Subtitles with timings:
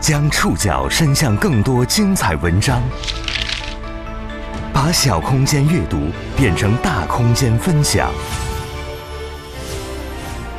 [0.00, 2.80] 将触角伸向更多精彩文章，
[4.72, 5.98] 把小空间阅读
[6.36, 8.12] 变成大空间分享。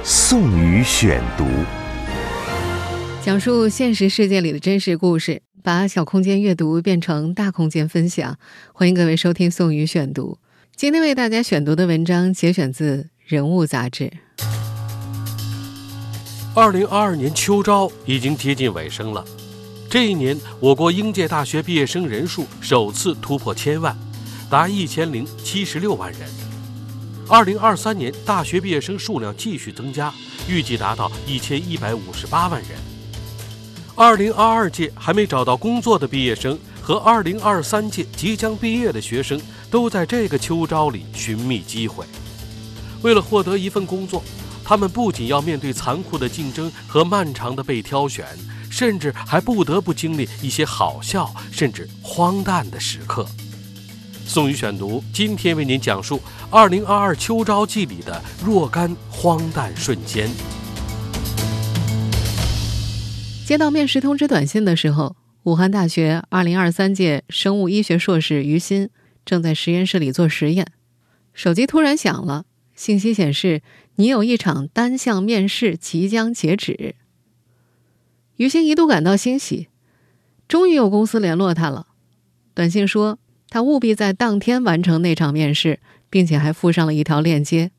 [0.03, 1.45] 宋宇选读，
[3.23, 8.37] 讲述现实世界里的真实故事，把小空间阅读变成大空间分享。
[8.73, 10.37] 欢迎各位收听宋宇选读。
[10.75, 14.11] 今天为大家选读的文章节选自《人物》杂志。
[16.59, 19.23] 二零二二年秋招已经接近尾声了，
[19.89, 23.97] 这一年我国应届大学毕业生人数首次突破千万，
[24.49, 26.29] 达一千零七十六万人。
[27.29, 30.13] 二零二三年大学毕业生数量继续增加，
[30.49, 32.71] 预计达到一千一百五十八万人。
[33.95, 39.39] 二零二二届还没找到工作的毕业生和二零二三届即将毕业的学生
[39.71, 42.03] 都在这个秋招里寻觅机会，
[43.01, 44.21] 为了获得一份工作。
[44.69, 48.23] 他们不仅要面对残酷的竞争和漫长的被挑选，
[48.69, 53.25] 甚至还不得不经历一些好笑甚至荒诞的时刻。
[54.27, 56.21] 宋宇选读今天为您讲述
[56.51, 60.29] 2022秋招季里的若干荒诞瞬间。
[63.47, 68.91] 接到面试通知短信的时候，武汉大学2023届生物医学硕士于鑫
[69.25, 70.67] 正在实验室里做实验，
[71.33, 72.45] 手机突然响了。
[72.79, 73.61] 信息显示，
[73.95, 76.95] 你有一场单项面试即将截止。
[78.37, 79.67] 于心一度感到欣喜，
[80.47, 81.87] 终于有公司联络他了。
[82.53, 83.19] 短信说，
[83.49, 87.71] 他务必在当天完成那场面试，并且还附上了一条链接。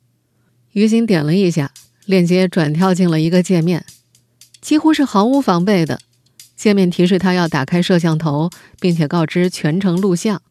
[0.72, 1.72] 于心点了一下，
[2.04, 3.86] 链接转跳进了一个界面，
[4.60, 5.98] 几乎是毫无防备的。
[6.54, 10.42] 界面提示他要打开摄像头，并且告知全程录像。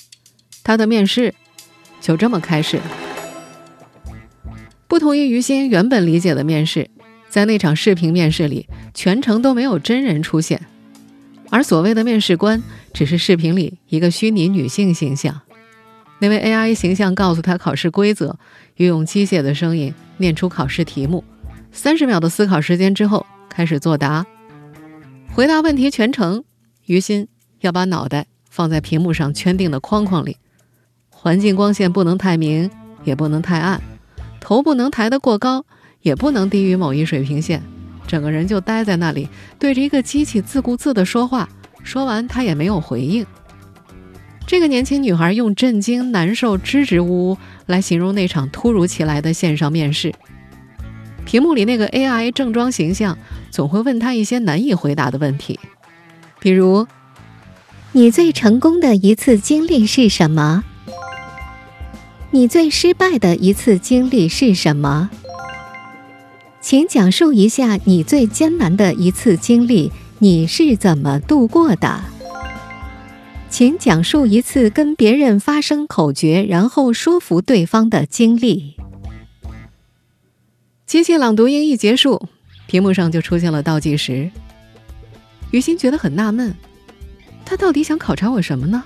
[0.64, 1.36] 他的面试
[2.02, 3.09] 就这么开始了。
[4.90, 6.90] 不同于于心原本理解的面试，
[7.30, 10.60] 在那场视频面试里，全程都没有真人出现，
[11.52, 15.42] 而所谓的面试官只是视频里一个虚拟女性形象。
[16.18, 18.40] 那位 AI 形象告诉他考试规则，
[18.78, 21.24] 又用机械的声音念出考试题目。
[21.72, 24.26] 三十秒的思考时间之后，开始作答。
[25.32, 26.44] 回答问题全程，
[26.88, 27.28] 于心
[27.62, 30.38] 要把脑袋放在屏幕上圈定的框框里，
[31.12, 32.72] 环境光线不能太明，
[33.04, 33.80] 也不能太暗。
[34.40, 35.66] 头不能抬得过高，
[36.02, 37.62] 也不能低于某一水平线，
[38.08, 39.28] 整个人就待在那里，
[39.58, 41.48] 对着一个机器自顾自地说话。
[41.84, 43.26] 说完，他也没有回应。
[44.46, 50.14] 这个年轻女孩用震惊、难受、支支吾吾来形容那场突如其来的线上面试。
[51.24, 53.16] 屏幕里那个 AI 正装形象
[53.52, 55.60] 总会问她一些难以回答的问题，
[56.40, 56.88] 比如
[57.94, 60.64] ：“你最成功的一次经历是什么？”
[62.32, 65.10] 你最失败的一次经历是什么？
[66.62, 72.04] 请讲述一下你最艰难的一次经历，你是怎么度过的？
[73.50, 78.76] 请讲述一次跟别人发生口角，然后说服对方的经历。
[80.86, 82.28] 机器朗读音一结束，
[82.68, 84.30] 屏幕上就出现了倒计时。
[85.50, 86.54] 于心觉得很纳闷，
[87.44, 88.84] 他到底想考察我什么呢？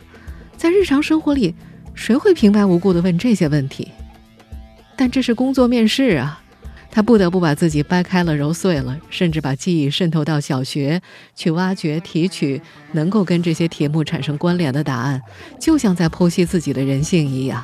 [0.56, 1.54] 在日常生活里。
[1.96, 3.92] 谁会平白无故的问这些问题？
[4.96, 6.42] 但这是工作面试啊，
[6.92, 11.02] 他不得不把自己掰开了揉碎了，甚至把记忆渗透到小学，
[11.36, 12.62] 去挖掘提取
[12.92, 15.22] 能够跟这些题目产生关联的答案，
[15.60, 17.64] 就像在剖析自己的人性一样。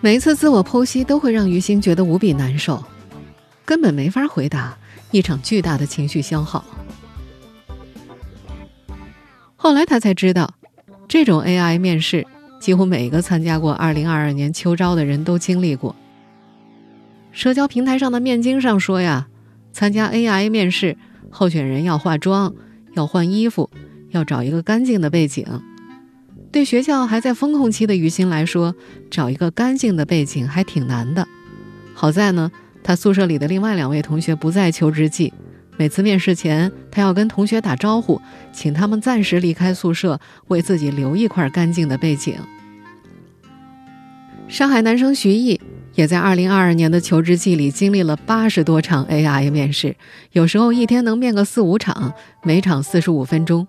[0.00, 2.82] 每一次自我剖析都会让于心觉得无比难受，
[3.66, 4.78] 根本没法回答，
[5.10, 6.64] 一场巨大的情绪消耗。
[9.56, 10.54] 后来他才知道，
[11.06, 12.26] 这种 AI 面试。
[12.60, 15.96] 几乎每个参加过2022年秋招的人都经历过。
[17.32, 19.26] 社交平台上的面经上说呀，
[19.72, 20.96] 参加 AI 面试，
[21.30, 22.54] 候选人要化妆，
[22.94, 23.70] 要换衣服，
[24.10, 25.44] 要找一个干净的背景。
[26.52, 28.74] 对学校还在风控期的于心来说，
[29.10, 31.26] 找一个干净的背景还挺难的。
[31.94, 32.50] 好在呢，
[32.82, 35.32] 他宿舍里的另外两位同学不在求职季。
[35.76, 38.20] 每次面试前，他要跟同学打招呼，
[38.52, 42.34] 请他们暂时离开宿舍，为自己留一块干净的背景。
[44.50, 45.60] 上海男生徐毅
[45.94, 49.94] 也在2022年的求职季里经历了八十多场 AI 面试，
[50.32, 52.12] 有时候一天能面个四五场，
[52.42, 53.66] 每场四十五分钟。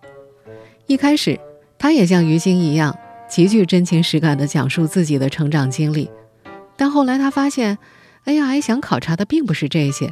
[0.88, 1.40] 一开始，
[1.78, 2.98] 他也像于心一样，
[3.30, 6.10] 极具真情实感地讲述自己的成长经历，
[6.76, 7.78] 但后来他发现
[8.26, 10.12] ，AI 想考察的并不是这些。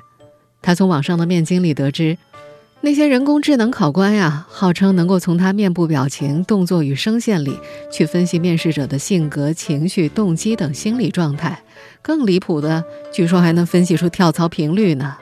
[0.62, 2.16] 他从网上的面经里得知，
[2.82, 7.58] 那些人工智能考官呀，号称能够从他面部表情、动作与声线里
[7.92, 11.62] 去分析面试者的性格、情绪、动机等心理状态。
[12.02, 15.18] 更离谱的，据说还能分析出跳槽频率呢。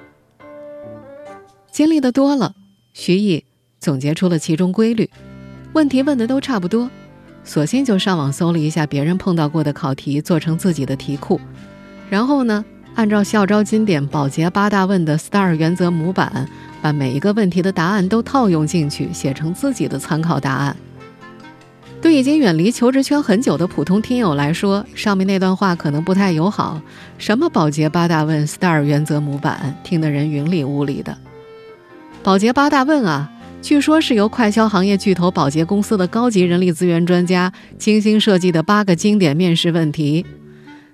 [1.71, 2.53] 经历的多了，
[2.93, 3.43] 徐毅
[3.79, 5.09] 总结出了其中规律，
[5.73, 6.91] 问题问的都差不多，
[7.43, 11.41] 索性就上网搜了一下别人碰到过的考题，做成自己的题库，
[12.07, 12.63] 然后呢，
[12.93, 16.47] 按照校招经典保洁八大问的 STAR 原则模板，
[16.81, 20.75] 把每一个问题的答案都套用进去，写成自己的参考答案。
[21.99, 26.79] 对已经远离求职圈很久的普通听友来说，上面那段话可能不太友好。
[27.17, 31.17] 什么保洁八大问、STAR 原则模板，听得人云里雾里的。
[32.21, 33.31] 保洁八大问啊，
[33.63, 40.23] 据说是由快销行业巨头保洁公司的高级人力资源专家精心设计的八个经典面试问题。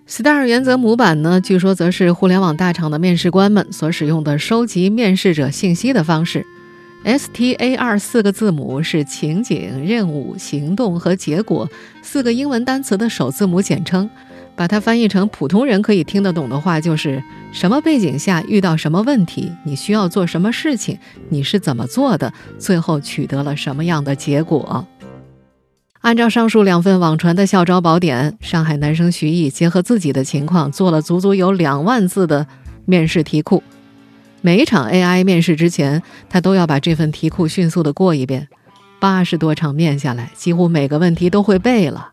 [0.07, 6.45] STAR 原则模板呢，据说则是互联网大厂的面试官们所使用的收集面试者信息的方式。
[7.05, 11.69] STAR 四个字母是情景、任务、行动和结果
[12.01, 14.09] 四个英文单词的首字母简称。
[14.55, 20.99] 把它翻译成普通人可以听得懂的话，就是什么背景下遇到什么问题，你需要做什么事情，
[21.29, 24.85] 你是怎么做的，最后取得了什么样的结果。
[26.03, 32.45] 按照上述两份网传的校招宝典，上海男生徐毅结合自己的情况，做了足足有两万字的
[32.83, 33.63] 面试题库。
[34.41, 38.49] 每一场 AI 面试之前，他都要把这份题库迅速的过一遍。
[38.99, 42.11] 八十多场面下来，几乎每个问题都会背了。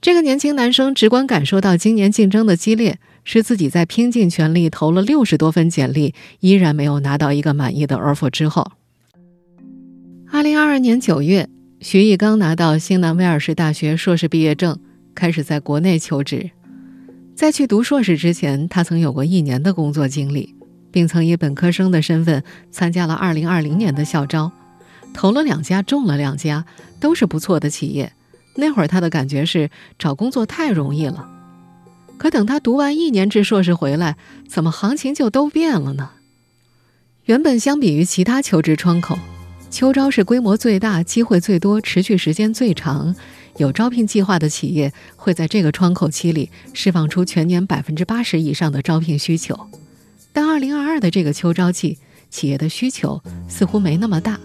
[0.00, 8.70] 这个年轻男生直观感受到今年竞争的激烈，是自己在拼尽全力投了六十多份简历，依然没有拿到一个满意的 offer 之后。
[10.30, 11.48] 二零二二年九月，
[11.82, 14.78] 徐毅刚拿到新南威尔士大学硕士毕业证，
[15.16, 16.52] 开始在国内求职。
[17.34, 20.54] 在去读硕士之前，他曾有过一年的工作经历。
[20.92, 24.52] 并曾以本科生的身份参加了2020年的校招，
[25.14, 26.66] 投了两家，中了两家，
[27.00, 28.12] 都是不错的企业。
[28.56, 31.26] 那会儿他的感觉是找工作太容易了。
[32.18, 36.10] 可等他读完一年制硕士回来，怎么行情就都变了呢？
[37.24, 39.18] 原本相比于其他求职窗口，
[39.72, 43.16] 秋招是规模最大、机会最多、持续时间最长、
[43.56, 49.58] 有招聘计划的企业会在这个窗口期里释放出全年百分之八十以上的招聘需求。
[50.30, 51.96] 但二零二二的这个秋招季，
[52.28, 54.38] 企业的需求似乎没那么大。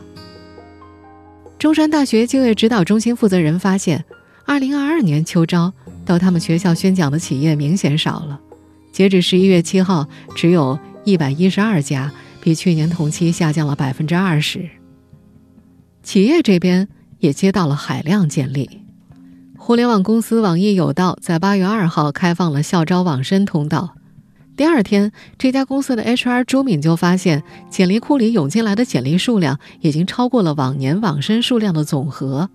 [1.60, 4.06] 中山大学就业指导中心负责人发现，
[4.46, 5.74] 二零二二年秋招
[6.06, 8.40] 到他们学校宣讲的企业明显少了。
[8.94, 10.08] 截止十一月七号，
[10.38, 14.70] 只有一百一十二家，比去年同期下降了百分之二十。
[16.08, 16.88] 企业这边
[17.20, 18.80] 也接到了海量简历。
[19.58, 23.94] 互联网公司网易有道在八月二号开放了校招网申通道。
[24.56, 32.50] 第二天，这家公司的 HR 朱敏就发现，简历库里涌进来的简历数量已经超过了往年网申数量的总和。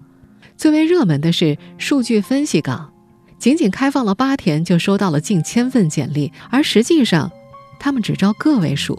[0.57, 2.91] 最为热门的是数据分析岗，
[3.39, 7.31] 仅仅开放了八天就收到了近千份简历，而实际上，
[7.79, 8.99] 他们只招个位数。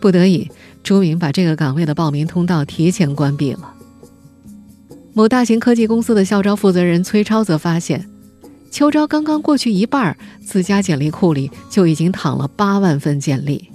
[0.00, 0.50] 不得已，
[0.84, 3.74] 朱敏把这个岗位的报名通道提前关闭了。
[5.14, 8.08] 某大型科技公司的校招负责人崔超则发现。
[8.70, 13.70] 秋招刚刚过去一半，自家简历库里就已经躺了八万份简历，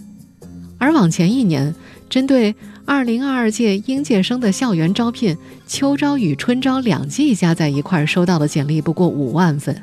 [0.77, 1.73] 而往前一年，
[2.09, 2.53] 针对
[2.83, 9.81] 二零二二届应届生的校园招聘，秋招与春招两季加在一块收到的简历不过五万份，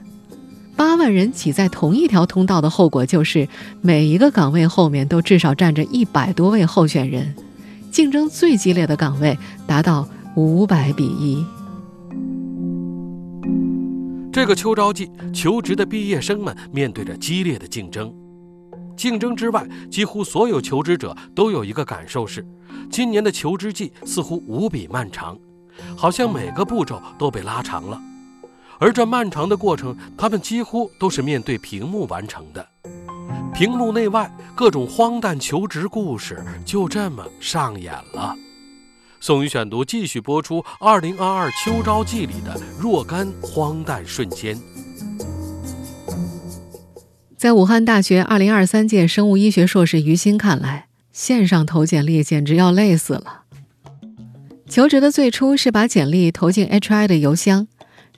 [0.76, 3.49] 八万人挤在同一条通道的后果就是，
[3.81, 7.34] 每一个岗位后面都至少站着一百多位候选人，
[7.90, 10.06] 竞争最激烈的岗位达到
[10.37, 11.45] 五百比一。
[14.30, 18.12] 这个秋招季，求职的毕业生们面对着激烈的竞争。
[18.95, 22.47] 竞争之外，几乎所有求职者都有一个感受是：
[22.90, 25.38] 今年的求职季似乎无比漫长，
[25.97, 27.99] 好像每个步骤都被拉长了。
[28.78, 32.66] 而这漫长的过程，他们几乎都是面对屏幕完成的。
[33.54, 38.37] 屏幕内外，各种荒诞求职故事就这么上演了。
[39.18, 44.56] 宋宇选读继续播出二零二二秋招季里的若干荒诞瞬间。
[47.37, 53.45] 在武汉大学二零二三届生物医学硕士于欣看来，线上投简历简直要累死了。
[54.68, 57.68] 求职的最初是把简历投进 HI 的邮箱，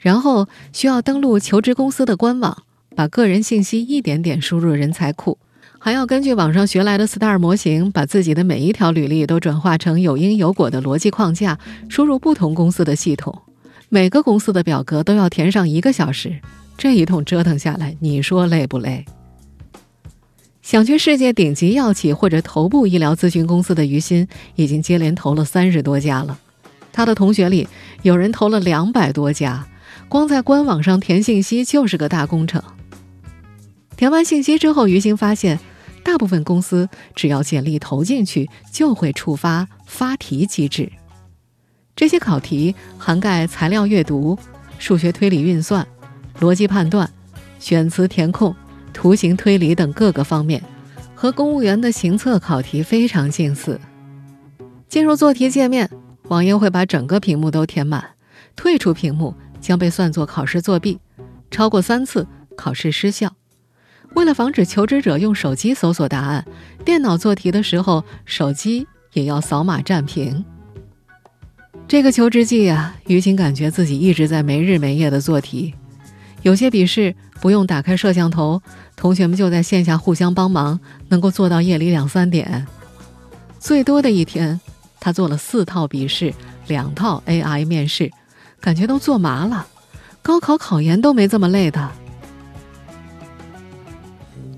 [0.00, 2.62] 然后需要登录求职公司的官网，
[2.94, 5.38] 把个人信息一点点输入人才库。
[5.80, 13.42] 还要根据网上学来的 STAR 模型，把自己的每一条履历都转化成有因有果的逻辑框架，输入不同公司的系统。
[13.88, 16.40] 每个公司的表格都要填上一个小时，
[16.76, 19.04] 这一通折腾下来，你说累不累？
[20.60, 26.38] 想去世界顶级药企或者头部医疗咨询公司的于心，已经接连投了三十多家了。
[26.92, 27.66] 他的同学里
[28.02, 29.66] 有人投了两百多家，
[30.08, 32.62] 光在官网上填信息就是个大工程。
[33.96, 35.58] 填完信息之后，于心发现。
[36.04, 40.90] 大部分公司只要简历投进去，就会触发发题机制。
[41.94, 44.38] 这些考题涵盖材料阅读、
[44.78, 45.86] 数学推理运算、
[46.40, 47.10] 逻辑判断、
[47.58, 48.56] 选词填空、
[48.94, 50.62] 图形推理等各个方面，
[51.14, 53.78] 和公务员的行测考题非常近似。
[54.88, 55.90] 进入做题界面，
[56.28, 58.02] 网页会把整个屏幕都填满，
[58.56, 60.98] 退出屏幕将被算作考试作弊，
[61.50, 63.32] 超过三次考试失效。
[64.14, 66.44] 为了防止求职者用手机搜索答案，
[66.84, 70.44] 电脑做题的时候手机也要扫码占屏。
[71.86, 75.74] 这个求职季啊，于晴感觉自己一直在没日没夜的做题。
[76.42, 78.62] 有些笔试不用打开摄像头，
[78.94, 82.66] 同学们就在线下互相帮忙，能够做到夜里两三点。
[83.58, 84.60] 最多的一天，
[85.00, 86.32] 他做了四套笔试，
[86.66, 88.10] 两套 AI 面试，
[88.60, 89.66] 感觉都做麻了。
[90.22, 91.90] 高考考研都没这么累的。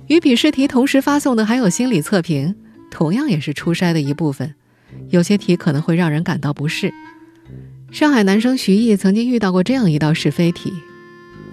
[0.09, 2.57] 与笔试题同时发送的还有心理测评，
[2.91, 4.55] 同样也是初筛的一部分。
[5.11, 6.93] 有些题可能会让人感到不适。
[7.93, 10.73] 上海男生徐毅曾经遇到过这样一道是非题：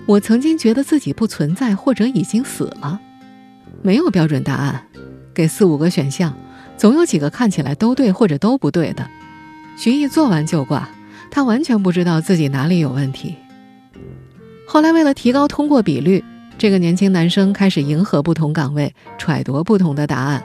[0.07, 2.99] 我曾经觉得自己不存在或者已经死了，
[3.83, 4.87] 没有标准答案，
[5.35, 6.35] 给四五个选项，
[6.77, 9.07] 总有几个看起来都对或者都不对的。
[9.77, 10.89] 徐毅做完就挂，
[11.31, 13.35] 他完全不知道自己哪里有问题。
[14.67, 16.23] 后来为了提高通过比率。
[16.59, 20.43] 这个年轻男生开始迎合不同岗位，揣度不同的答案。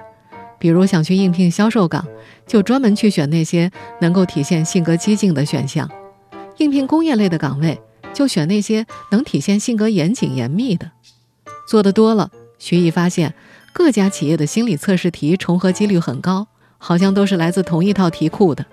[0.58, 2.06] 比如想去应聘销售岗，
[2.46, 3.70] 就专门去选那些
[4.02, 5.88] 能够体现性格激进的选项；
[6.58, 7.80] 应聘工业类的岗位，
[8.12, 10.90] 就选那些能体现性格严谨严密的。
[11.66, 13.32] 做的多了，徐毅发现
[13.72, 16.46] 各家企业的心理测试题重合几率很高，
[16.76, 18.66] 好像都是来自同一套题库的。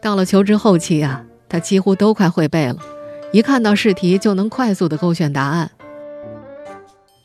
[0.00, 2.76] 到了求职后期啊，他几乎都快会背了，
[3.32, 5.70] 一看到试题就能快速的勾选答案。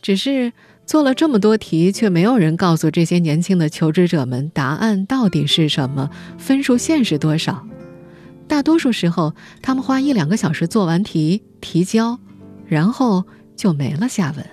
[0.01, 0.51] 只是
[0.85, 7.65] 做了这么多题，却没有人告诉这些年轻的求职者们答案到底是什么，分数线是多少。
[8.47, 12.19] 大多数时候，他们花一两个小时做完题提交，
[12.67, 13.23] 然后
[13.55, 14.45] 就没了下文。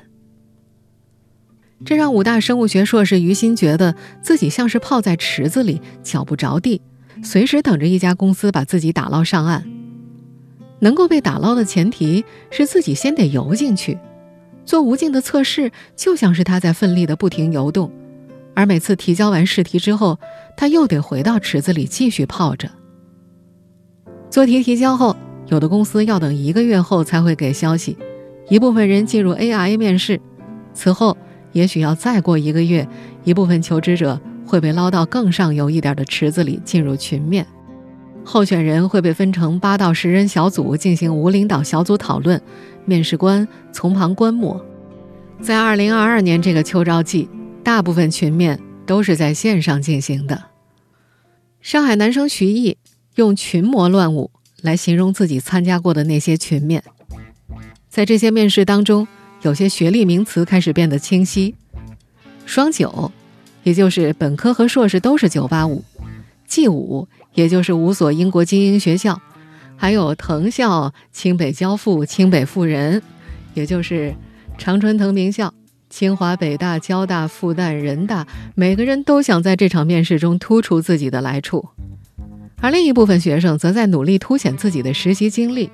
[1.85, 6.81] 这让武大生物学硕士于心觉得自己像是泡在池子里，脚不着地，
[7.23, 9.65] 随时等着一家公司把自己打捞上岸。
[10.81, 13.99] 能够被打捞的前提是自己先得游进去。
[14.65, 17.91] 做无尽的测试，就像是他在奋力的不停游动，
[18.55, 20.19] 而每次提交完试题之后，
[20.57, 22.71] 他又得回到池子里继续泡着。
[24.31, 25.17] 做题提交后，
[25.49, 27.97] 有的公司要等一个月后才会给消息，
[28.49, 30.21] 一部分人进入 AI 面试，
[30.73, 31.17] 此后
[31.53, 32.89] 也许要再过一个月，
[33.25, 37.47] 一部分求职者会被捞到更上游一点的池子里进入群面。
[38.25, 42.43] 候选人会被分成八到十人小组进行无领导小组讨论，
[42.85, 44.61] 面试官从旁观摩。
[45.41, 47.29] 在二零二二年这个秋招季，
[47.63, 50.43] 大部分群面都是在线上进行的。
[51.61, 52.77] 上海男生徐毅
[53.15, 56.83] 用“群魔乱舞”来形容自己参加过的那些群面。
[57.89, 59.07] 在这些面试当中，
[59.43, 61.55] 有些学历名词开始变得清晰：
[62.45, 63.13] 双九，
[63.63, 65.85] 也就是本科和硕士都是九八五
[66.47, 67.09] ；G 五。
[67.33, 69.21] 也就是五所英国精英学校，
[69.77, 73.01] 还有藤校、清北交附、清北妇人，
[73.55, 74.13] 也就是
[74.59, 75.55] 常春藤名校、
[75.89, 78.27] 清华、北大、交大、复旦、人大，
[78.57, 81.69] 每个人都想在这场面试中突出自己的来处，
[82.61, 85.71] 而另一部分学生则在努力凸显自己的实习经历。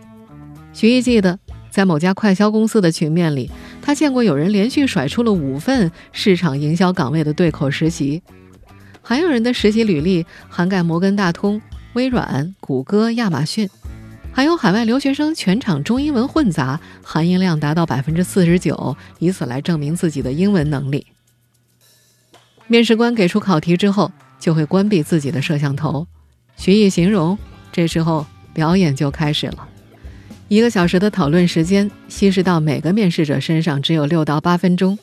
[0.75, 1.39] 徐毅记得，
[1.71, 3.51] 在某家快销公司的群面里，
[3.97, 8.23] 见过有人连续甩出了五份市场营销岗位的对口实习。
[9.03, 11.61] 还有人的实习履历涵盖摩根大通、
[11.95, 13.69] 微软、谷歌、亚马逊，
[14.33, 21.07] 还有海外留学生全场中英文混杂，含银量达到百分之四十九，以此来证明自己的英文能力。
[22.67, 26.07] 面试官给出考题之后，就会关闭自己的摄像头。
[26.57, 27.39] 徐毅形容，
[27.71, 29.69] 这时候表演就开始了。
[30.49, 34.97] 一个小时的讨论时间，稀释到每个面试者身上只有六到八分钟，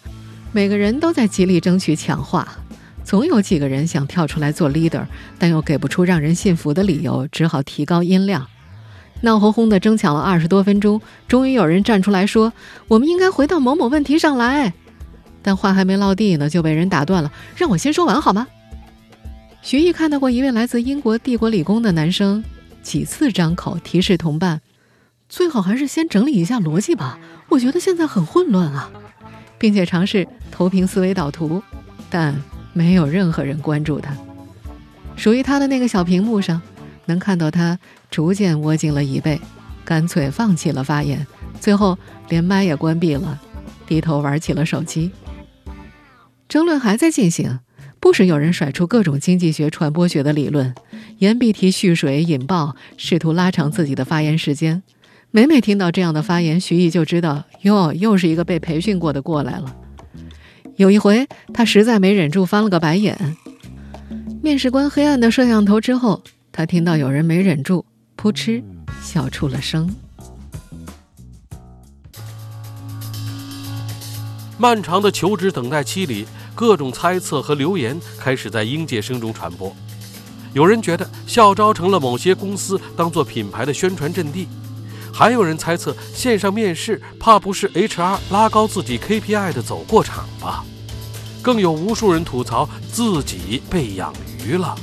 [0.53, 2.47] 每个人都在极力争取抢话。
[3.03, 5.05] 总有几个人想跳出来做 leader，
[5.37, 8.47] 但又给不出让人信服的理由，只好提高音量，
[9.19, 11.01] 闹哄哄的争抢了二十多分钟。
[11.27, 12.53] 终于有人站出来说
[12.87, 14.71] ：“我们应该回到某某问题上来。”
[15.43, 17.29] 但话还没落地呢，就被人打断了。
[17.57, 18.47] 让我先说完好吗？
[19.61, 22.41] 徐毅看到过一位来自英国帝国理工的男生，
[22.81, 24.61] 几次张口提示同伴
[25.33, 27.17] ：“最好还是先整理一下逻辑吧，
[27.49, 28.91] 我觉得现在很混乱啊，
[29.57, 31.63] 并且尝试投屏思维导图，
[32.07, 32.39] 但。
[32.75, 34.17] 没有任何人关注他，
[35.15, 36.59] 属于他的那个小屏幕上，
[37.05, 37.77] 能看到他
[38.09, 39.39] 逐渐窝进了椅背，
[39.85, 41.27] 干脆放弃了发言，
[41.59, 41.95] 最后
[42.29, 43.39] 连麦也关闭了，
[43.85, 45.11] 低头玩起了手机。
[46.49, 47.59] 争论还在进行，
[47.99, 50.73] 不时有人甩出各种经济学、传播学的理论，
[51.19, 54.81] 言必提蓄水引爆，试图拉长自己的发言时间。
[55.35, 59.75] 每每听到这样的发言，徐毅就知道，哟，又是一个被培训过的过来了。
[60.75, 63.35] 有一回，他实在没忍住，翻了个白眼。
[64.43, 66.21] 面试官黑暗的摄像头之后，
[66.51, 67.83] 他听到有人没忍住，
[68.15, 68.63] 噗嗤
[69.01, 69.89] 笑出了声。
[74.59, 79.75] 漫长的求职等待期里，各种猜测和流言开始在应届生中传播。
[80.53, 84.47] 有人觉得校招成了某些公司当做品牌的宣传阵地，
[85.13, 90.65] 还有人猜测线上面试怕不是 HR 拉高自己 KPI 的走过场吧？
[91.43, 94.11] 更有无数人吐槽自己被养
[94.43, 94.75] 鱼了。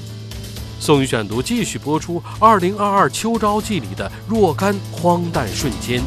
[0.78, 6.00] 宋宇选读继续播出二零二二秋招季里的若干荒诞瞬间。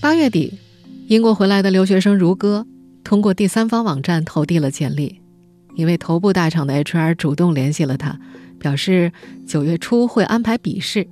[0.00, 0.58] 八月底。
[1.08, 2.64] 英国回来的留学生如歌
[3.02, 5.20] 通过第三方网站投递了简历，
[5.74, 8.16] 一位头部大厂的 HR 主动联系了他，
[8.60, 9.10] 表示
[9.44, 11.08] 九月初会安排笔试。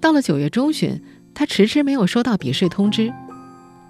[0.00, 1.02] 到了九月中旬，
[1.34, 3.12] 他迟迟没有收到笔试通知，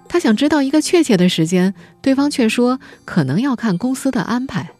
[0.07, 4.71] 他想知道一个确切的时间，对方却说可能要看公司的安排。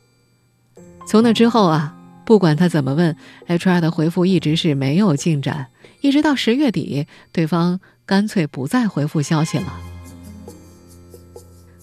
[1.07, 1.95] 从那之后啊，
[2.25, 3.15] 不管他怎么问
[3.47, 5.67] ，HR 的回复一直是没有进展，
[6.01, 9.79] 一直到十月底，对方干脆不再回复消息了。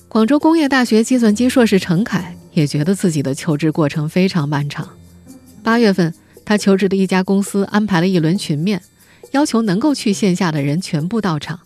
[0.08, 4.88] 广州工业大学计算机硕士陈凯也觉得自己的求职过程非常漫长。
[5.62, 8.80] 八月份，他求职的一家公司安排了一轮群面，
[9.36, 11.60] 要求能够去线下的人全部到场。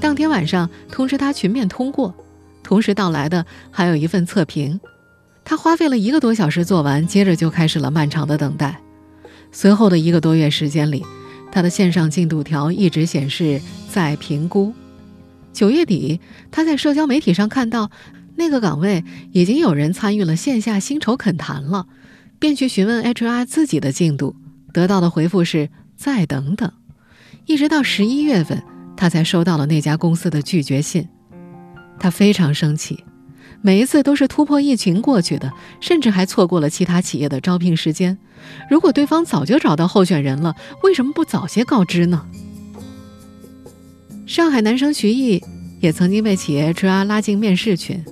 [0.00, 2.14] 当天晚上通知他群面通过，
[2.62, 4.78] 同时到来的还有一份测评。
[5.44, 8.80] 他花费了一个多小时做完，接着就开始了漫长的等待。
[9.50, 11.04] 随后的一个多月时间里，
[11.50, 14.72] 他的线上进度条一直显示在评估。
[15.52, 16.20] 九月底，
[16.52, 17.90] 他在社交媒体上看到
[18.36, 21.88] 那个岗位已经有人参与了线下薪酬恳谈了，
[22.38, 24.36] 便去询问 HR 自己的进度，
[24.72, 26.72] 得到的回复是再等等。
[27.52, 28.62] 一直到十一月份，
[28.96, 31.06] 他才收到了那家公司的拒绝信。
[32.00, 33.04] 他非常生气，
[33.60, 38.16] 每一次都是突破一群过去的，甚至还错过了其他企业的招聘时间。
[38.70, 42.26] 如果对方早就找到候选人了，为什么不早些告知呢？
[44.24, 45.44] 上海男生徐毅
[45.78, 48.02] 也曾经被企业 HR 拉进面试群，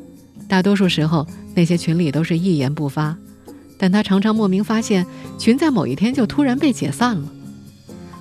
[0.48, 3.16] 大多数时候那些群里都是一言不发，
[3.78, 5.06] 但他常常莫名发现
[5.38, 7.32] 群在某一天就突然被解散了。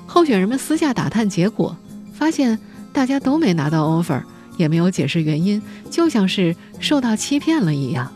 [0.09, 1.77] 候选人们私下打探结果，
[2.13, 2.57] 发现
[2.91, 4.23] 大家都没拿到 offer，
[4.57, 8.11] 也没有解释原因，就像是受到欺骗了一样。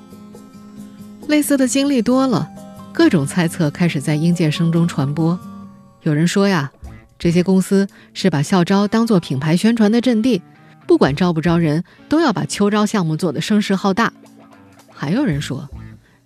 [1.28, 2.50] 类似的经历多了，
[2.92, 5.40] 各种猜测开始在应届生中传播。
[6.02, 6.72] 有人说呀。
[7.20, 10.42] 这些公司是把校招当做品牌宣传的阵地，
[10.86, 14.12] 不管招不招人，都要把秋招项目做得声势浩大。
[14.92, 15.70] 还有人说，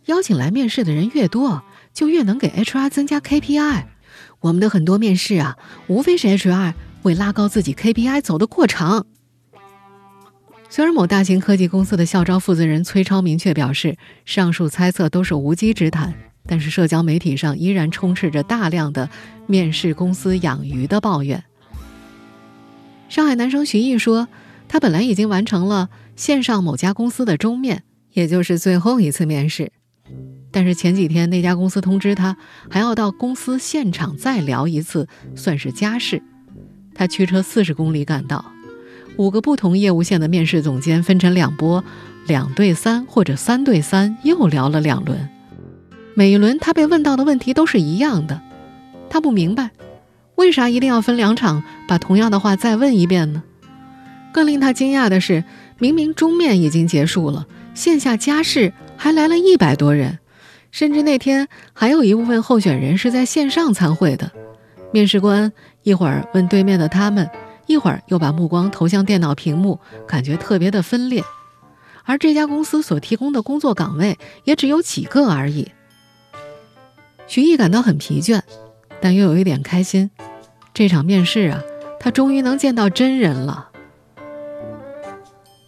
[0.06, 1.62] 邀请来面试的人越多，
[1.94, 3.84] 就越能给 HR 增加 KPI。
[4.40, 6.74] 我们的很多面试啊，无非是 HR
[7.04, 9.06] 为拉高自己 KPI 走的过场。
[10.70, 16.14] 虽然某大型科技公司的校招负责人崔超明确表示，上述猜测都是无稽之谈。
[16.50, 19.10] 但是社交媒体上依然充斥着大量的
[19.48, 21.44] 面试公司养鱼的抱怨。
[23.10, 24.30] 上海男生徐毅说，
[24.70, 29.74] 他本来已经完成了线上某家公司的终面，也就是最后一次面试，
[30.58, 32.36] 但是前几天那家公司通知他
[32.68, 36.20] 还要到公司现场再聊一次，算是加试。
[36.96, 38.44] 他驱车四十公里赶到，
[39.18, 41.84] 五个不同业务线的面试总监分成两波，
[42.26, 45.30] 两对三或者三对三，又聊了两轮。
[46.16, 48.42] 每一轮他被问到的问题都是一样的，
[49.12, 49.70] 他不明白，
[50.34, 53.44] 为啥一定要分两场把同样的话再问一遍呢？
[54.34, 55.44] 更令他惊讶的是，
[55.78, 60.18] 明明终面已经结束了，线下加试还来了一百多人，
[60.78, 64.32] 甚至那天还有一部分候选人是在线上参会的。
[64.94, 67.28] 面试官一会儿问对面的他们，
[67.66, 71.24] 一会儿又把目光投向电脑屏幕，感觉特别的分裂。
[72.04, 75.72] 而这家公司所提供的工作岗位也只有几个而已。
[77.26, 78.42] 徐毅感到很疲倦，
[79.02, 80.12] 但又有一点开心。
[80.76, 81.64] 这场面试啊，
[82.00, 83.70] 他终于能见到真人了。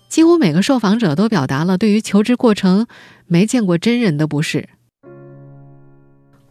[0.07, 2.85] 几乎每个受访者都表达了对于求职过程
[3.25, 4.69] 没见过真人的不适。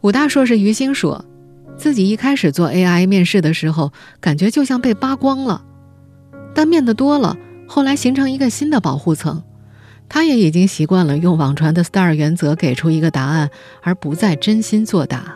[0.01, 1.25] 武大硕士于星说，
[1.77, 5.63] 自己一开始做 AI 面试的时候，感觉就像被扒光了，
[6.55, 9.43] 但面的多了，后来形成一个新的保护层。
[10.07, 13.49] 他也已经习惯了用网传的 STAR 原则给出一个答案，
[13.81, 15.35] 而不再真心作答。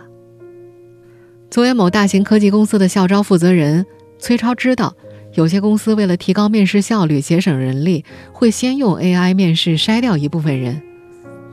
[1.51, 3.85] 作为某大型科技公司的校招负责人，
[4.17, 4.95] 崔超知道，
[5.33, 10.81] 有些公司为了提高面试效率、节省人力，会先用 AI 面试筛掉一部分人。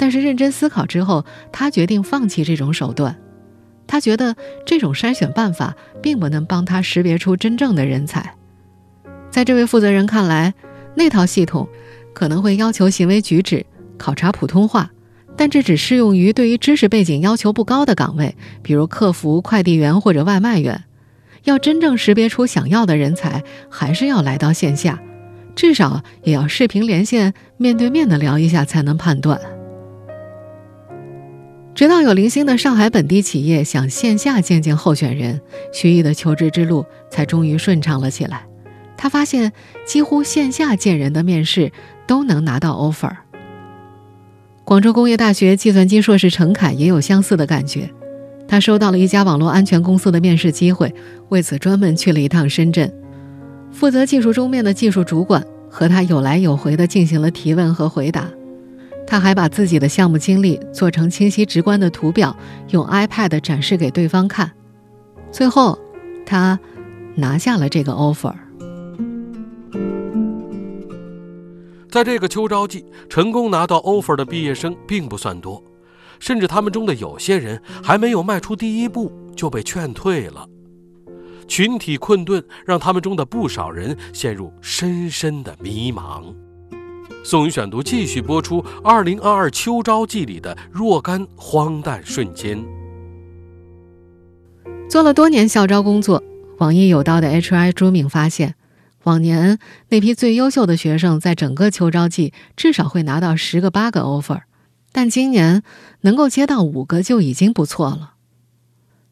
[0.00, 3.14] 但是认真思考之后，他决定放弃这种手段。
[3.86, 4.34] 他觉得
[4.64, 8.34] 这种筛选办法并不能帮他识别出真正的人才。
[9.30, 10.54] 在这位负责人看来，
[10.94, 11.68] 那套系统
[12.14, 13.66] 可能会要求行为举止、
[13.98, 14.90] 考察普通话，
[15.36, 20.84] 但这只适用于对于知识背景要求不高的岗位，比如客服、快递员或者外卖员。
[21.44, 24.98] 要真正识别出想要的人才，还是要来到线下，
[25.54, 29.38] 至少也要视频连线、面对面的聊一下才能判断。
[31.74, 35.40] 直到有零星的上海本地企业想线下见见候选人，
[35.72, 38.44] 徐毅的求职之路才终于顺畅了起来。
[38.96, 39.52] 他发现，
[39.86, 41.72] 几乎线下见人的面试
[42.06, 43.10] 都能拿到 offer。
[44.64, 47.90] 广州工业大学计算机硕士陈凯也有相似的感觉。
[48.46, 50.94] 他收到了一家网络安全公司的面试机会，
[51.28, 52.92] 为此专门去了一趟深圳。
[53.72, 58.29] 负责技术终面的技术主管和他有来有回的进行了提问和回答。
[59.10, 62.34] 他还把自己的项目经历做成清晰直观的图表，
[62.68, 64.48] 用 iPad 展示给对方看。
[65.32, 65.76] 最后，
[66.24, 66.56] 他
[67.16, 68.32] 拿下了这个 offer。
[71.90, 75.60] 在这个秋招季，成功拿到 offer 的毕业生并不算多，
[76.20, 80.46] 甚至他们中的有些人还没有迈出第一步就被劝退了。
[81.48, 86.32] 群体困顿让他们中的不少人陷入深深的迷茫。
[87.24, 92.58] 宋宇选读继续播出二零二二秋招季里的若干荒诞瞬间。
[94.88, 96.22] 做了多年校招工作，
[96.58, 98.54] 网易有道的 HR 朱敏发现，
[99.04, 99.58] 往年
[99.90, 104.40] 那批最优秀的学生在整个秋招季至少会拿到十个八个 offer，
[104.92, 105.62] 但今年
[106.00, 108.14] 能够接到五个就已经不错了。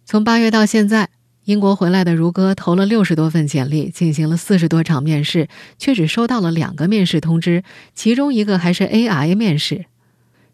[0.05, 1.11] 从八月到现在。
[1.49, 9.87] 英国回来的如歌投了六十多份简历，进行了四十多场面试，却只收到了两个面试通知，其中一个还是 AI 面试。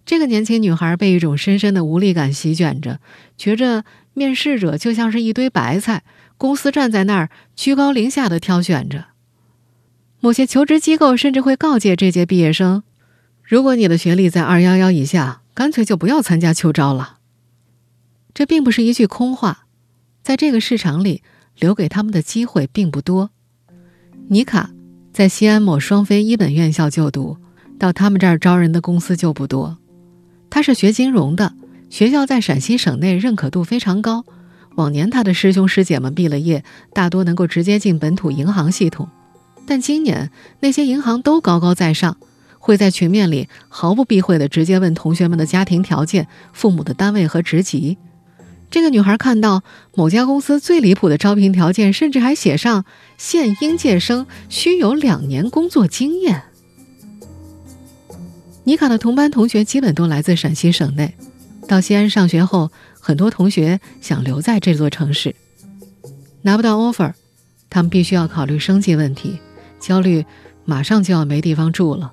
[0.07, 3.01] 这个年轻女孩被一种深深的无力感席卷着，
[3.37, 6.05] 觉着面试者就像是一堆白菜，
[6.39, 9.07] 公司站在那儿居高临下的挑选着。
[10.21, 12.85] 某些求职机构甚至会告诫这届毕业生：
[13.43, 17.17] 如果你的学历在二幺幺以下，干脆就不要参加秋招了。
[18.33, 19.64] 这并不是一句空话。
[20.25, 21.23] 在这个市场里，
[21.59, 23.29] 留给他们的机会并不多。
[24.29, 24.71] 妮卡
[25.13, 27.37] 在西安某双非一本院校就读，
[27.79, 29.77] 到他们这儿招人的公司就不多。
[30.49, 31.53] 他是学金融的，
[31.91, 34.25] 学校在陕西省内认可度非常高。
[34.77, 39.11] 往年他的师兄师姐们毕了业，大多能够直接进本土银行系统，
[39.67, 42.17] 但今年那些银行都高高在上，
[42.59, 47.99] 会在群面里毫不避讳地直接问同学们的家庭条件、父母的单位和职级。
[48.75, 49.63] 这个女孩看到
[49.95, 52.85] 某家公司最离谱的招聘条件，甚至还写上
[53.17, 56.43] 现应届生需有两年工作经验。
[58.65, 61.15] 妮卡的同班同学基本都来自陕西省内，
[61.69, 65.37] 到西安上学后，很多同学想留在这座城市，
[66.43, 67.13] 拿不到 offer，
[67.71, 69.39] 他们必须要考虑生计问题，
[69.79, 70.27] 焦虑
[70.65, 72.13] 马上就要没地方住了。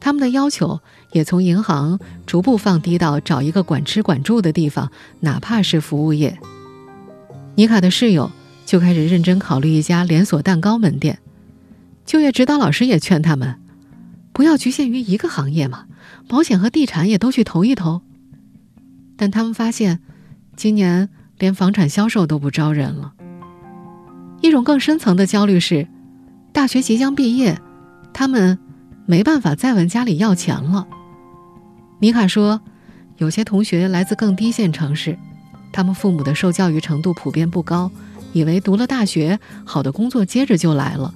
[0.00, 0.80] 他们的要求
[1.12, 4.90] 也从银行逐步放低到找一个管吃管住的地方，
[5.20, 6.38] 哪怕是服务业。
[7.54, 8.30] 妮卡的室友
[8.66, 11.18] 就开始认真考虑一家连锁蛋糕门店。
[12.04, 13.58] 就业指导老师也劝他们，
[14.32, 15.86] 不要局限于一个行业嘛，
[16.28, 18.02] 保险和地产也都去投一投。
[19.16, 20.00] 但他们发现，
[20.56, 23.14] 今年连房产销售都不招人了。
[24.40, 25.88] 一种更深层的焦虑是，
[26.52, 27.58] 大学即将毕业，
[28.12, 28.58] 他们。
[29.10, 30.86] 没办法再问家里要钱了。
[32.00, 32.60] 米卡说，
[33.16, 35.18] 有些同学来自更低线城市，
[35.72, 37.90] 他们父母的受教育程度普遍不高，
[38.32, 41.12] 以为读了大学好的工作接着就来了。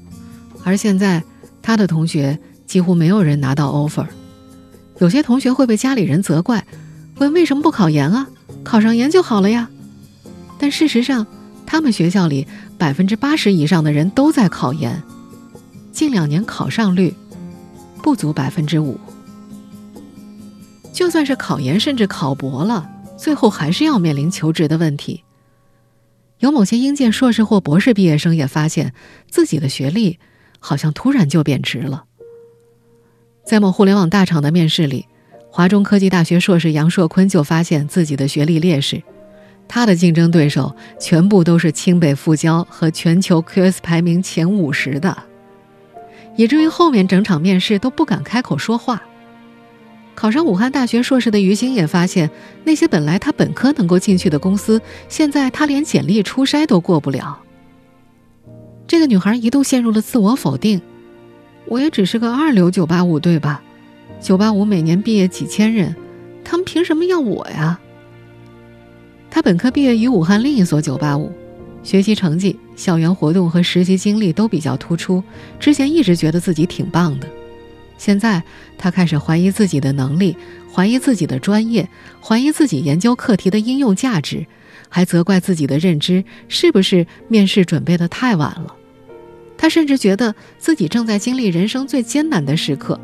[0.64, 1.22] 而现在，
[1.62, 4.06] 他的同学几乎没有人拿到 offer。
[4.98, 6.66] 有些同学会被家里人责怪，
[7.18, 8.26] 问为什么不考研啊？
[8.64, 9.68] 考上研就好了呀。
[10.58, 11.24] 但事实上，
[11.64, 15.00] 他们学校里百分之八十以上的人都在考研，
[15.92, 17.14] 近两年考上率。
[18.02, 18.98] 不足百分之五，
[20.92, 25.24] 就算是考研甚至考博了，最后还是要面临求职的问题。
[26.38, 28.92] 有某些应届硕士或博士毕业生也发现
[29.30, 30.18] 自己的学历
[30.58, 32.04] 好像突然就贬值了。
[33.44, 35.06] 在某互联网大厂的面试里，
[35.50, 39.02] 华中科技大学硕士杨硕坤就发现自己的学历劣势，
[39.68, 45.16] 他的竞争对手全部都是清北复交和全球 QS 排名前五十的。
[46.36, 49.02] 以至于后面整场面试都不敢开口说话。
[50.14, 52.30] 考上武汉大学硕士的于星也发现，
[52.64, 57.38] 那些本来他本科能够进去的公司，现在他连简历初筛都过不了。
[58.86, 60.80] 这个女孩一度陷入了自我否定。
[61.66, 63.62] 我也只是个二流985，对吧
[64.20, 65.94] ？985每年毕业几千人，
[66.44, 67.80] 他们凭什么要我呀？
[69.30, 71.30] 他本科毕业于武汉另一所985，
[71.82, 75.22] 学习成绩、校园活动和实习经历都比较突出。
[75.58, 77.26] 之前一直觉得自己挺棒的，
[78.02, 78.42] 现在
[78.76, 80.36] 他开始怀疑自己的能力，
[80.74, 81.88] 怀疑自己的专业，
[82.20, 84.44] 怀疑自己研究课题的应用价值，
[84.88, 88.74] 还责怪自己的认知是不是面试准备的太晚了。
[89.56, 92.98] 他甚至觉得自己正在经历人生最艰难的时刻，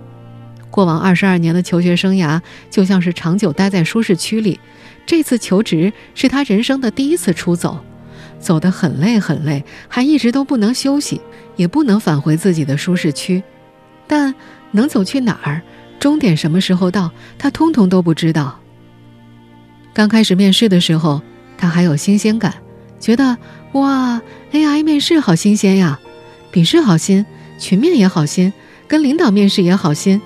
[0.68, 4.58] 过往二十二年的求学生涯就像是长久待在舒适区里，
[5.06, 7.78] 这次求职是他人生的第一次出走，
[8.40, 11.20] 走得很累很累，还一直都不能休息，
[11.54, 13.40] 也不能返回自己的舒适区，
[14.08, 14.34] 但
[14.72, 15.62] 能走去哪儿，
[15.98, 18.58] 终点什么时候到，他通通都不知道。
[19.94, 21.20] 刚开始面试的时候，
[21.56, 22.54] 他还有新鲜感，
[23.00, 23.36] 觉得
[23.72, 24.20] 哇
[24.52, 25.98] ，AI 面试好新鲜呀。
[26.50, 27.26] 笔试好新，
[27.58, 28.52] 群面也好新，
[28.86, 30.20] 跟领导面试也好新。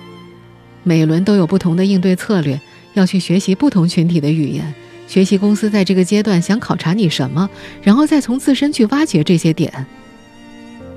[0.83, 2.59] 每轮都有不同的应对策略，
[2.93, 4.73] 要去学习不同群体的语言，
[5.07, 7.49] 学习公司在这个阶段想考察你什么，
[7.81, 9.85] 然后再从自身去挖掘这些点。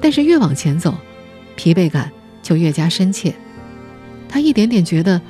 [0.01, 0.95] 但是越往前走，
[1.57, 2.13] 疲惫感
[2.47, 3.35] 就越加深切。
[4.29, 5.21] 他一点点觉得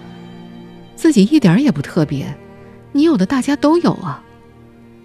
[0.94, 2.37] 自己一点也不特别，
[2.92, 4.22] 你有的大家都有啊。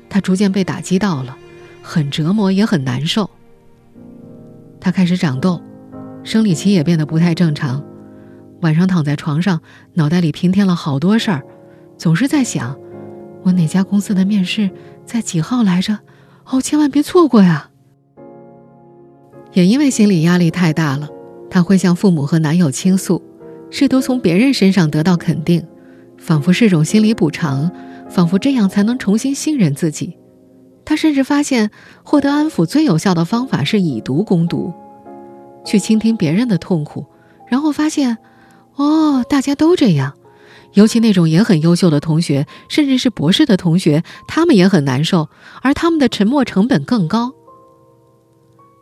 [0.09, 1.37] 他逐渐被打击到了，
[1.81, 3.29] 很折磨，也很难受。
[4.81, 5.61] 他开始长痘，
[6.21, 7.81] 生理期也变得不太正常。
[8.59, 9.61] 晚上躺在床上，
[9.93, 11.43] 脑袋里平添了好多事儿，
[11.97, 12.77] 总是在想：
[13.43, 14.69] 我哪家公司的面试
[15.05, 15.99] 在几号来着？
[16.43, 17.69] 哦，千万别错过呀！
[19.53, 21.07] 也因为心理压力太大了，
[21.51, 23.21] 她会向父母和男友倾诉，
[23.69, 25.67] 试图从别人身上得到肯定，
[26.17, 27.69] 仿佛是种心理补偿，
[28.09, 30.17] 仿佛这样才能重新信任自己。
[30.85, 31.69] 他甚至发现，
[32.03, 34.73] 获得安抚最有效的方法是以毒攻毒，
[35.65, 37.05] 去倾听别人的痛苦，
[37.49, 38.17] 然后发现，
[38.75, 40.13] 哦，大家都这样，
[40.73, 45.27] 尤其那种也很优秀的同学，甚至是博士的同学，他们也很难受，
[45.61, 47.33] 而他们的沉默成本更高。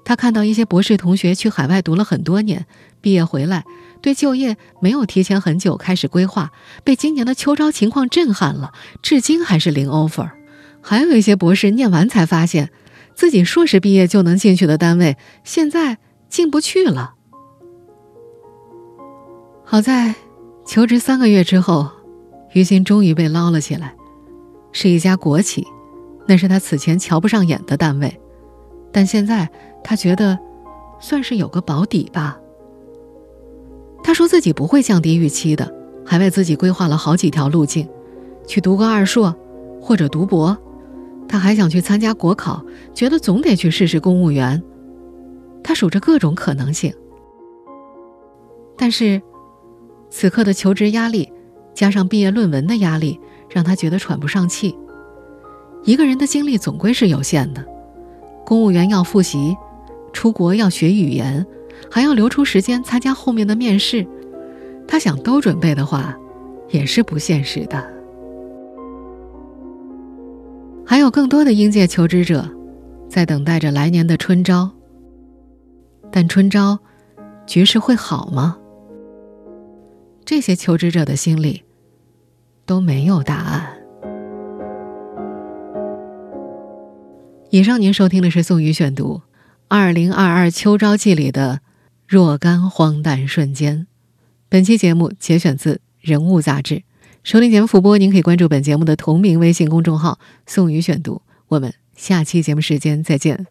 [0.09, 2.65] 他看到一些博士同学去海外读了很多年，
[2.99, 3.63] 毕业回来，
[4.01, 6.51] 对就业没有提前很久开始规划，
[6.83, 10.31] 被今年的秋招情况震撼了，至今还是零 offer。
[10.81, 12.71] 还有一些博士念完才发现，
[13.13, 17.13] 自己硕士毕业就能进去的单位，现在进不去了。
[19.63, 20.15] 好在
[20.65, 21.87] 求职三个月之后，
[22.53, 23.93] 于心终于被捞了起来，
[24.71, 25.67] 是一家国企，
[26.27, 28.19] 那是他此前瞧不上眼的单位，
[28.91, 29.47] 但现在
[29.83, 30.37] 他觉得
[30.99, 32.39] 算是有个保底吧。
[34.03, 35.71] 他说自己不会降低预期的，
[36.05, 37.87] 还为自己规划了好几条路径，
[38.47, 39.35] 去读个二硕，
[39.81, 40.57] 或者读博。
[41.27, 42.63] 他还想去参加国考，
[42.93, 44.61] 觉得总得去试试公务员。
[45.63, 46.91] 他数着各种可能性，
[48.75, 49.21] 但是
[50.09, 51.31] 此刻的求职压力，
[51.75, 54.75] 加上毕业论文的压力，让他觉得喘不上气。
[55.83, 57.63] 一个人的精力总归是有限的，
[58.45, 59.55] 公务员要复习，
[60.13, 61.45] 出国要学语言，
[61.89, 64.05] 还要留出时间参加后面的面试。
[64.87, 66.17] 他想都准备的话，
[66.69, 67.85] 也是不现实的。
[70.85, 72.49] 还有更多的应届求职者，
[73.07, 74.71] 在等待着来年的春招。
[76.11, 76.79] 但春招，
[77.45, 78.57] 局势会好吗？
[80.25, 81.63] 这些求职者的心里，
[82.65, 83.67] 都没有答案。
[87.51, 89.15] 以上您收听的是宋宇选读
[89.71, 91.61] 《二零二二秋招季》里的
[92.07, 93.85] 若干荒诞瞬间。
[94.49, 96.81] 本期节目节选自《人物》杂志。
[97.23, 101.21] 收听节目复播，您可以关注本节目的同名微信公众号“宋宇选读”。
[101.49, 103.45] 我们下期节目时间再见。